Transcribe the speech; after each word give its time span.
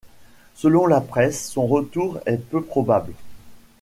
Selon 0.55 0.87
la 0.87 0.99
presse, 0.99 1.47
son 1.51 1.67
retour 1.67 2.19
est 2.25 2.39
peu 2.39 2.63
probable. 2.63 3.13